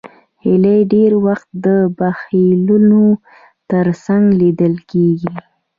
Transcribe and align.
هیلۍ 0.43 0.79
ډېر 0.93 1.11
وخت 1.25 1.47
د 1.65 1.67
جهیلونو 1.99 3.03
تر 3.71 3.85
څنګ 4.05 4.25
لیدل 4.41 4.73
کېږي 4.91 5.33